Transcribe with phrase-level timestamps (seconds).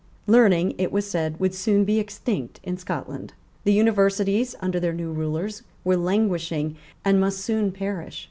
[0.25, 3.33] Learning, it was said, would soon be extinct in Scotland.
[3.65, 8.19] The Universities, under their new rulers, were languishing and must soon perish.